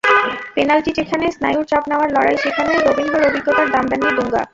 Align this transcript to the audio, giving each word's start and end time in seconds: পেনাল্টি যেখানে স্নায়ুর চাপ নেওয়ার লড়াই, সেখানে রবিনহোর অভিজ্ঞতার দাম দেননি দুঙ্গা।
পেনাল্টি 0.55 0.91
যেখানে 0.91 1.25
স্নায়ুর 1.31 1.65
চাপ 1.65 1.83
নেওয়ার 1.89 2.09
লড়াই, 2.15 2.37
সেখানে 2.37 2.71
রবিনহোর 2.77 3.27
অভিজ্ঞতার 3.29 3.67
দাম 3.71 3.85
দেননি 3.87 4.11
দুঙ্গা। 4.17 4.41